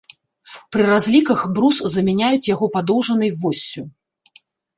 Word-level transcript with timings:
Пры 0.75 0.81
разліках 0.91 1.43
брус 1.57 1.77
замяняюць 1.97 2.49
яго 2.55 2.65
падоўжнай 2.79 3.29
воссю. 3.43 3.81